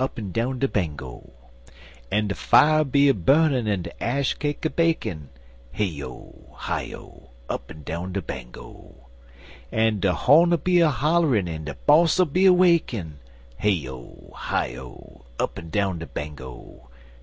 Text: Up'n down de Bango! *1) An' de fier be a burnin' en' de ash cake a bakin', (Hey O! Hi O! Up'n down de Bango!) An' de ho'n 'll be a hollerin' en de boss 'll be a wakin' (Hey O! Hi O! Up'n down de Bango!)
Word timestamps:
Up'n 0.00 0.32
down 0.32 0.60
de 0.60 0.66
Bango! 0.66 1.30
*1) 1.70 1.72
An' 2.10 2.28
de 2.28 2.34
fier 2.34 2.84
be 2.84 3.10
a 3.10 3.12
burnin' 3.12 3.68
en' 3.68 3.82
de 3.82 4.02
ash 4.02 4.32
cake 4.32 4.64
a 4.64 4.70
bakin', 4.70 5.28
(Hey 5.72 6.02
O! 6.02 6.54
Hi 6.54 6.94
O! 6.94 7.32
Up'n 7.50 7.82
down 7.82 8.14
de 8.14 8.22
Bango!) 8.22 9.08
An' 9.70 10.00
de 10.00 10.14
ho'n 10.14 10.54
'll 10.54 10.56
be 10.56 10.80
a 10.80 10.88
hollerin' 10.88 11.48
en 11.48 11.64
de 11.64 11.74
boss 11.74 12.18
'll 12.18 12.24
be 12.24 12.46
a 12.46 12.52
wakin' 12.54 13.18
(Hey 13.58 13.86
O! 13.86 14.32
Hi 14.34 14.74
O! 14.78 15.26
Up'n 15.38 15.68
down 15.68 15.98
de 15.98 16.06
Bango!) 16.06 16.88